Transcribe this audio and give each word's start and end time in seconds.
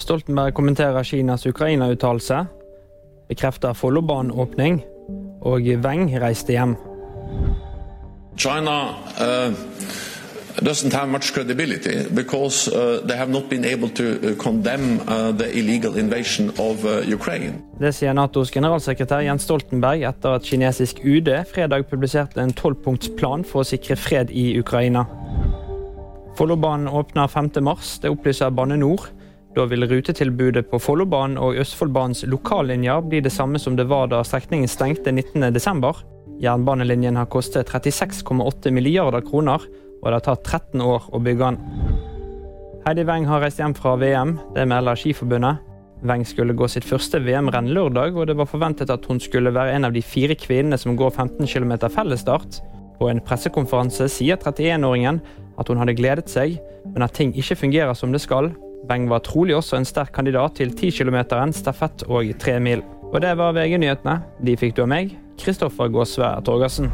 Stoltenberg 0.00 0.54
kommenterer 0.54 1.04
Kinas 1.04 1.46
Ukraina-uttalelse, 1.46 2.44
bekrefter 3.28 3.72
Follobanen-åpning, 3.72 4.80
og 5.40 5.60
Weng 5.84 6.10
reiste 6.20 6.52
hjem. 6.52 6.76
China 8.36 8.96
uh, 9.20 9.52
doesn't 10.60 10.92
have 10.92 11.08
much 11.08 11.32
credibility 11.32 12.08
because 12.14 12.68
uh, 12.68 13.00
they 13.06 13.16
have 13.16 13.30
not 13.30 13.48
been 13.48 13.64
able 13.64 13.88
to 13.88 14.04
uh, 14.04 14.34
condemn 14.36 15.00
uh, 15.00 15.32
the 15.32 15.58
illegal 15.58 15.96
invasion 15.96 16.50
of 16.58 16.84
uh, 16.84 17.14
Ukraine. 17.14 17.60
Det 17.80 17.94
sier 17.94 18.12
Natos 18.12 18.50
generalsekretær 18.50 19.20
Jens 19.24 19.44
Stoltenberg 19.44 20.04
etter 20.08 20.36
at 20.36 20.48
kinesisk 20.48 21.04
UD 21.04 21.30
fredag 21.52 21.86
publiserte 21.90 22.40
en 22.42 22.52
tolvpunktsplan 22.52 23.44
for 23.44 23.62
å 23.64 23.68
sikre 23.68 23.96
fred 23.96 24.32
i 24.32 24.58
Ukraina. 24.58 25.04
Follobanen 26.36 26.88
åpner 26.88 27.28
5.3, 27.28 28.00
det 28.02 28.12
opplyser 28.12 28.50
Bane 28.50 28.76
NOR. 28.80 29.10
Da 29.56 29.64
vil 29.66 29.82
rutetilbudet 29.90 30.68
på 30.70 30.78
Follobanen 30.78 31.38
og 31.42 31.56
Østfoldbanens 31.58 32.22
lokallinjer 32.30 33.02
bli 33.02 33.18
det 33.24 33.32
samme 33.34 33.58
som 33.58 33.74
det 33.78 33.88
var 33.90 34.06
da 34.12 34.22
strekningen 34.22 34.70
stengte 34.70 35.10
19.12. 35.10 36.04
Jernbanelinjen 36.40 37.18
har 37.18 37.26
kostet 37.28 37.68
36,8 37.68 38.70
milliarder 38.70 39.24
kroner, 39.26 39.64
og 40.00 40.06
det 40.06 40.14
har 40.14 40.24
tatt 40.28 40.46
13 40.46 40.84
år 40.84 41.10
å 41.10 41.20
bygge 41.20 41.50
den. 41.50 41.58
Heidi 42.86 43.04
Weng 43.04 43.26
har 43.28 43.42
reist 43.42 43.58
hjem 43.60 43.74
fra 43.76 43.96
VM, 44.00 44.38
det 44.54 44.68
melder 44.70 44.96
Skiforbundet. 44.96 45.66
Weng 46.06 46.22
skulle 46.24 46.56
gå 46.56 46.64
sitt 46.70 46.86
første 46.88 47.18
VM-renn 47.20 47.68
lørdag, 47.74 48.14
og 48.16 48.30
det 48.30 48.38
var 48.38 48.48
forventet 48.48 48.88
at 48.94 49.04
hun 49.10 49.20
skulle 49.20 49.52
være 49.52 49.74
en 49.76 49.90
av 49.90 49.92
de 49.92 50.00
fire 50.00 50.38
kvinnene 50.38 50.78
som 50.80 50.96
går 50.96 51.10
15 51.10 51.44
km 51.50 51.74
fellesstart. 51.90 52.62
På 52.96 53.10
en 53.10 53.20
pressekonferanse 53.20 54.08
sier 54.12 54.38
31-åringen 54.40 55.20
at 55.60 55.68
hun 55.68 55.82
hadde 55.82 55.98
gledet 55.98 56.30
seg, 56.32 56.56
men 56.86 57.04
at 57.04 57.18
ting 57.18 57.34
ikke 57.36 57.58
fungerer 57.66 57.98
som 57.98 58.14
det 58.14 58.22
skal. 58.24 58.48
Weng 58.88 59.10
var 59.10 59.20
trolig 59.26 59.56
også 59.56 59.76
en 59.76 59.88
sterk 59.88 60.14
kandidat 60.16 60.56
til 60.56 60.72
10 60.72 60.90
km, 60.96 61.20
stafett 61.52 62.06
og 62.08 62.30
tremil. 62.40 62.82
Og 63.10 63.20
det 63.22 63.36
var 63.36 63.52
VG-nyhetene. 63.52 64.20
De 64.46 64.56
fikk 64.56 64.76
du 64.78 64.84
av 64.86 64.92
meg, 64.92 65.16
Kristoffer 65.40 65.90
Gåsve 65.92 66.30
Torgersen. 66.46 66.90